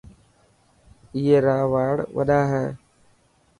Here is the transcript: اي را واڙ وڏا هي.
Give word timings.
اي 1.15 1.35
را 1.45 1.57
واڙ 1.71 1.95
وڏا 2.15 2.41
هي. 2.51 2.65